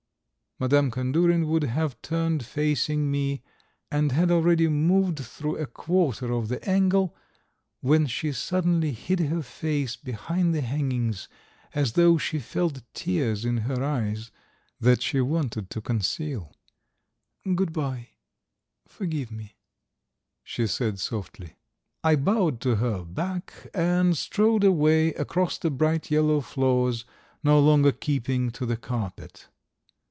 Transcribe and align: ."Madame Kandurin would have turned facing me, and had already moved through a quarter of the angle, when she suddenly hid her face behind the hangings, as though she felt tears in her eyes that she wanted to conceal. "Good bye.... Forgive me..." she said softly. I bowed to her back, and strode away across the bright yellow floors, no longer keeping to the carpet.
."Madame 0.61 0.91
Kandurin 0.91 1.47
would 1.47 1.63
have 1.63 1.99
turned 2.03 2.45
facing 2.45 3.09
me, 3.09 3.41
and 3.89 4.11
had 4.11 4.29
already 4.29 4.67
moved 4.67 5.17
through 5.17 5.57
a 5.57 5.65
quarter 5.65 6.31
of 6.31 6.49
the 6.49 6.63
angle, 6.69 7.15
when 7.79 8.05
she 8.05 8.31
suddenly 8.31 8.91
hid 8.91 9.21
her 9.21 9.41
face 9.41 9.95
behind 9.95 10.53
the 10.53 10.61
hangings, 10.61 11.27
as 11.73 11.93
though 11.93 12.15
she 12.19 12.37
felt 12.37 12.83
tears 12.93 13.43
in 13.43 13.57
her 13.65 13.83
eyes 13.83 14.29
that 14.79 15.01
she 15.01 15.19
wanted 15.19 15.67
to 15.71 15.81
conceal. 15.81 16.53
"Good 17.55 17.73
bye.... 17.73 18.09
Forgive 18.87 19.31
me..." 19.31 19.55
she 20.43 20.67
said 20.67 20.99
softly. 20.99 21.55
I 22.03 22.15
bowed 22.15 22.61
to 22.61 22.75
her 22.75 23.03
back, 23.03 23.65
and 23.73 24.15
strode 24.15 24.63
away 24.63 25.15
across 25.15 25.57
the 25.57 25.71
bright 25.71 26.11
yellow 26.11 26.39
floors, 26.39 27.03
no 27.43 27.59
longer 27.59 27.91
keeping 27.91 28.51
to 28.51 28.67
the 28.67 28.77
carpet. 28.77 29.47